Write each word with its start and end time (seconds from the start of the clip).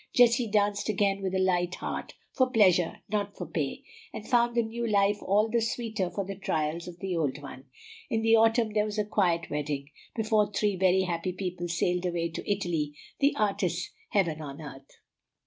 Jessie 0.15 0.47
danced 0.47 0.89
again 0.89 1.21
with 1.21 1.35
a 1.35 1.39
light 1.39 1.75
heart, 1.75 2.15
for 2.33 2.49
pleasure, 2.49 3.01
not 3.09 3.37
for 3.37 3.45
pay, 3.45 3.83
and 4.11 4.27
found 4.27 4.55
the 4.55 4.63
new 4.63 4.87
life 4.89 5.19
all 5.21 5.47
the 5.47 5.61
sweeter 5.61 6.09
for 6.09 6.25
the 6.25 6.33
trials 6.35 6.87
of 6.87 6.97
the 6.97 7.15
old 7.15 7.39
one. 7.39 7.65
In 8.09 8.23
the 8.23 8.35
autumn 8.35 8.73
there 8.73 8.85
was 8.85 8.97
a 8.97 9.05
quiet 9.05 9.51
wedding, 9.51 9.89
before 10.15 10.51
three 10.51 10.75
very 10.75 11.01
happy 11.03 11.33
people 11.33 11.67
sailed 11.67 12.07
away 12.07 12.29
to 12.31 12.51
Italy, 12.51 12.95
the 13.19 13.35
artist's 13.35 13.91
heaven 14.09 14.41
on 14.41 14.59
earth. 14.59 14.89